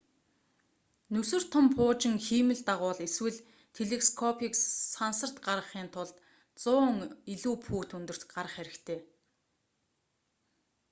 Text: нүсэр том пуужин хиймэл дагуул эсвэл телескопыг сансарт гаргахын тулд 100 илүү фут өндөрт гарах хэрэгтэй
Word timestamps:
нүсэр 1.13 1.43
том 1.53 1.65
пуужин 1.75 2.15
хиймэл 2.25 2.61
дагуул 2.69 2.99
эсвэл 3.07 3.37
телескопыг 3.75 4.53
сансарт 4.93 5.37
гаргахын 5.45 5.87
тулд 5.93 6.15
100 6.63 7.33
илүү 7.33 7.55
фут 7.65 7.89
өндөрт 7.97 8.23
гарах 8.33 8.53
хэрэгтэй 8.57 8.99